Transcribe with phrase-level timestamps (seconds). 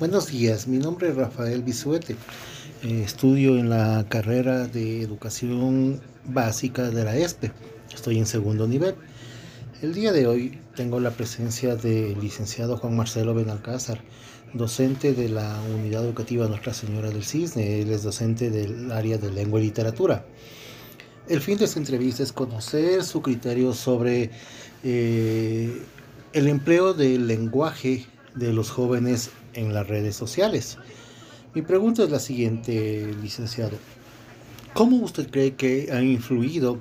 [0.00, 2.16] Buenos días, mi nombre es Rafael Bisuete.
[2.82, 7.52] Eh, estudio en la carrera de educación básica de la ESPE.
[7.92, 8.94] Estoy en segundo nivel.
[9.82, 14.00] El día de hoy tengo la presencia del licenciado Juan Marcelo Benalcázar,
[14.54, 17.82] docente de la Unidad Educativa Nuestra Señora del Cisne.
[17.82, 20.24] Él es docente del área de lengua y literatura.
[21.28, 24.30] El fin de esta entrevista es conocer su criterio sobre
[24.82, 25.82] eh,
[26.32, 30.78] el empleo del lenguaje de los jóvenes en las redes sociales.
[31.54, 33.76] Mi pregunta es la siguiente, licenciado.
[34.74, 36.78] ¿Cómo usted cree que han influido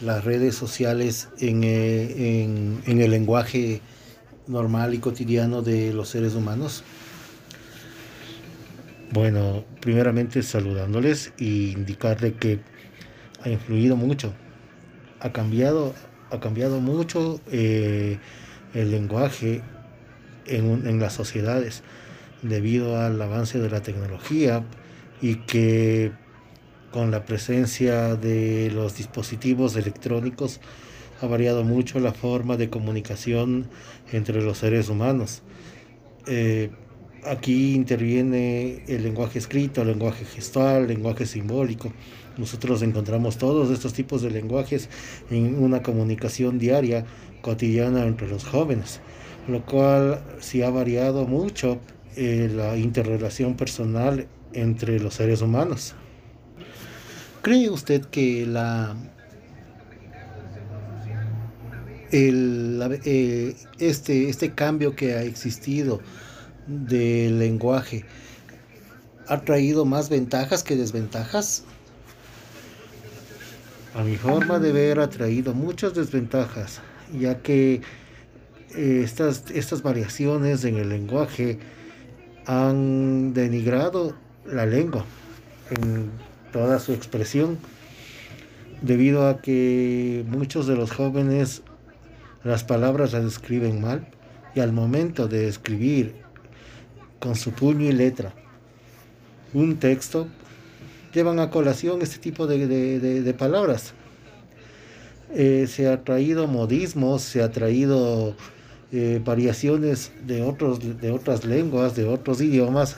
[0.00, 2.42] las redes sociales en, eh,
[2.86, 3.80] en, el lenguaje
[4.46, 6.82] normal y cotidiano de los seres humanos?
[9.12, 12.60] Bueno, primeramente saludándoles e indicarle que
[13.42, 14.32] ha influido mucho,
[15.20, 15.94] ha cambiado,
[16.30, 18.18] ha cambiado mucho eh,
[18.74, 19.62] el lenguaje
[20.46, 21.82] en, las sociedades
[22.42, 24.64] debido al avance de la tecnología
[25.20, 26.12] y que
[26.90, 30.60] con la presencia de los dispositivos electrónicos
[31.20, 33.68] ha variado mucho la forma de comunicación
[34.12, 35.42] entre los seres humanos.
[36.26, 36.70] Eh,
[37.24, 41.92] aquí interviene el lenguaje escrito, el lenguaje gestual, el lenguaje simbólico.
[42.36, 44.90] Nosotros encontramos todos estos tipos de lenguajes
[45.30, 47.06] en una comunicación diaria,
[47.40, 49.00] cotidiana entre los jóvenes
[49.48, 51.78] lo cual sí ha variado mucho
[52.16, 55.94] eh, la interrelación personal entre los seres humanos.
[57.42, 58.96] ¿Cree usted que la,
[62.10, 66.00] eh, este, este cambio que ha existido
[66.66, 68.04] del lenguaje
[69.28, 71.64] ha traído más ventajas que desventajas?
[73.94, 76.80] A mi forma de ver ha traído muchas desventajas,
[77.18, 77.80] ya que
[78.74, 81.58] eh, estas, estas variaciones en el lenguaje
[82.46, 84.14] han denigrado
[84.44, 85.04] la lengua
[85.70, 86.10] en
[86.52, 87.58] toda su expresión
[88.82, 91.62] debido a que muchos de los jóvenes
[92.44, 94.06] las palabras las escriben mal
[94.54, 96.14] y al momento de escribir
[97.18, 98.32] con su puño y letra
[99.52, 100.28] un texto
[101.16, 103.94] llevan a colación este tipo de, palabras.
[105.34, 108.36] Eh, se ha traído modismos, se ha traído
[108.92, 112.96] eh, variaciones de, otros, de otras lenguas, de otros idiomas,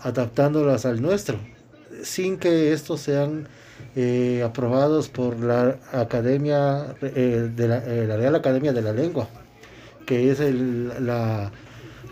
[0.00, 1.36] adaptándolas al nuestro,
[2.04, 3.48] sin que estos sean
[3.96, 7.80] eh, aprobados por la Academia, eh, de la,
[8.16, 9.28] Real Academia de la Lengua,
[10.06, 11.50] que es la,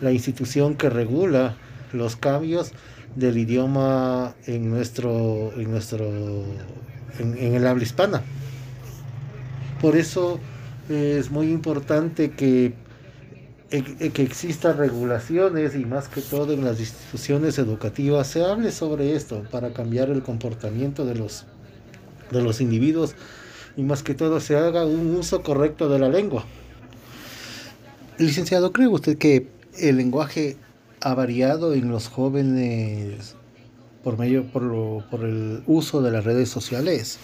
[0.02, 1.56] institución que regula
[1.92, 2.72] los cambios
[3.14, 6.04] del idioma en nuestro, en nuestro,
[7.20, 8.22] en el habla hispana.
[9.80, 10.40] Por eso
[10.88, 12.72] es muy importante que
[13.68, 19.44] que existan regulaciones y más que todo en las instituciones educativas se hable sobre esto
[19.50, 21.44] para cambiar el comportamiento de los,
[22.30, 23.14] de los individuos
[23.76, 26.46] y más que todo se haga un uso correcto de la lengua.
[28.16, 29.48] Licenciado, ¿cree usted que
[29.78, 30.56] el lenguaje
[31.02, 33.36] ha variado en los jóvenes
[34.02, 37.18] por medio por, lo, por el uso de las redes sociales?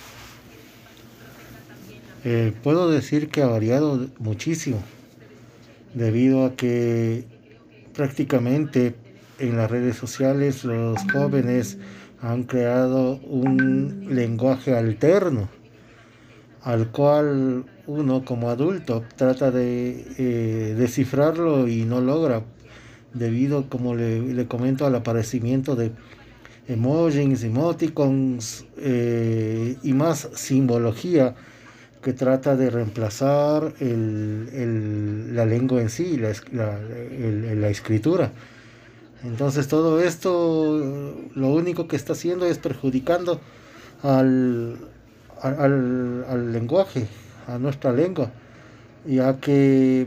[2.22, 4.82] Eh, puedo decir que ha variado muchísimo
[5.94, 7.24] debido a que
[7.94, 8.94] prácticamente
[9.38, 11.78] en las redes sociales los jóvenes
[12.20, 15.48] han creado un lenguaje alterno
[16.62, 22.42] al cual uno como adulto trata de eh, descifrarlo y no logra
[23.12, 25.92] debido como le, comento al aparecimiento de
[26.66, 31.34] emojis, emoticons eh, y más simbología
[32.04, 38.30] que trata de reemplazar la lengua en sí, la, la, escritura.
[39.24, 43.40] Entonces todo esto lo único que está haciendo es perjudicando
[44.02, 44.76] al,
[45.40, 47.06] al, lenguaje,
[47.48, 48.30] a nuestra lengua,
[49.06, 50.06] ya que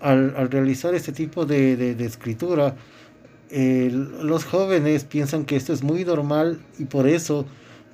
[0.00, 2.74] al, realizar este tipo de, escritura,
[3.48, 7.46] los jóvenes piensan que esto es muy normal y por eso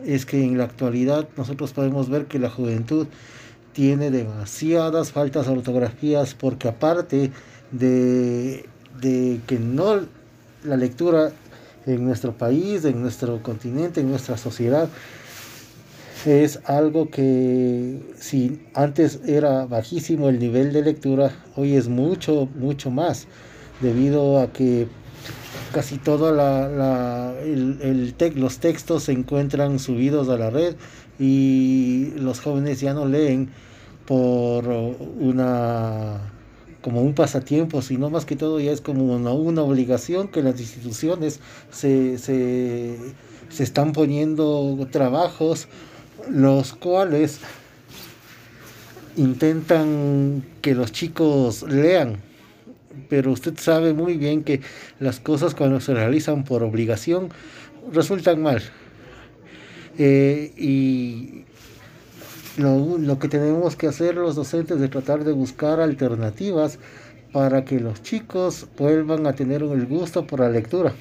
[0.04, 3.06] es que en la actualidad nosotros podemos ver que la juventud
[3.72, 7.30] tiene demasiadas faltas de ortografías porque aparte
[7.70, 8.64] de,
[9.00, 10.00] que no
[10.64, 11.32] la lectura
[11.86, 14.88] en nuestro país, en nuestro continente, en nuestra sociedad,
[16.26, 22.90] es algo que si antes era bajísimo el nivel de lectura, hoy es mucho, mucho
[22.90, 23.26] más,
[23.80, 24.86] debido a que
[25.72, 26.30] casi todos
[27.44, 30.74] el, los textos se encuentran subidos a la red
[31.18, 33.50] y los jóvenes ya no leen
[34.06, 36.32] por una
[36.82, 40.58] como un pasatiempo, sino más que todo ya es como una, una obligación que las
[40.58, 41.40] instituciones
[41.70, 42.96] se, se,
[43.50, 45.68] se están poniendo trabajos
[46.28, 47.40] los cuales
[49.16, 52.16] intentan que los chicos lean,
[53.08, 54.60] pero usted sabe muy bien que
[54.98, 57.28] las cosas cuando se realizan por obligación
[57.92, 58.62] resultan mal.
[59.98, 61.44] Eh, y
[62.56, 66.78] lo, lo, que tenemos que hacer los docentes es tratar de buscar alternativas
[67.32, 70.92] para que los chicos vuelvan a tener el gusto por la lectura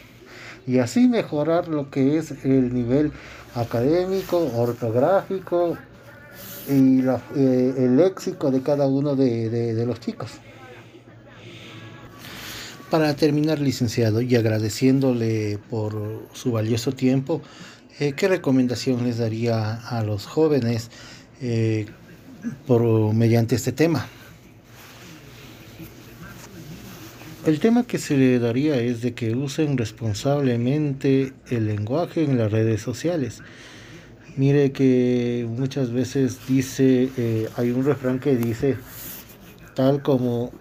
[0.67, 3.11] y así mejorar lo que es el nivel
[3.55, 5.77] académico, ortográfico
[6.67, 6.99] y
[7.35, 10.29] eh, el léxico de cada uno de, de los chicos.
[12.89, 17.39] Para terminar, licenciado, y agradeciéndole por su valioso tiempo,
[17.99, 20.89] eh, ¿qué recomendación les daría a los jóvenes
[21.39, 21.85] eh,
[22.65, 24.07] por, mediante este tema?
[27.45, 32.51] El tema que se le daría es de que usen responsablemente el lenguaje en las
[32.51, 33.43] redes sociales.
[34.35, 38.77] Mire que muchas veces dice, eh, hay un refrán que dice,
[39.75, 40.51] tal como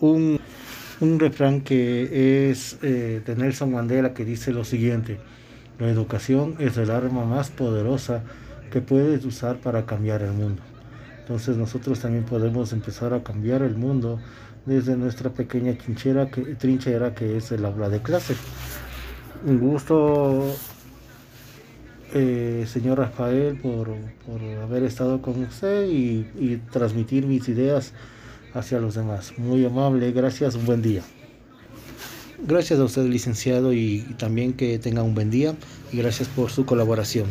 [0.00, 0.40] un,
[1.02, 5.18] un refrán que es eh, de Nelson Mandela que dice lo siguiente,
[5.80, 8.22] la educación es el arma más poderosa
[8.70, 10.62] que puedes usar para cambiar el mundo.
[11.18, 14.20] Entonces nosotros también podemos empezar a cambiar el mundo
[14.64, 18.36] desde nuestra pequeña trinchera que, trinchera que es el aula de clase.
[19.44, 20.54] Un gusto,
[22.14, 23.88] eh, señor Rafael, por,
[24.24, 27.92] por, haber estado con usted y, y transmitir mis ideas
[28.54, 29.32] hacia los demás.
[29.38, 31.02] Muy amable, gracias, un buen día.
[32.44, 35.54] Gracias a usted, licenciado, y, también que tenga un buen día
[35.92, 37.26] y gracias por su colaboración.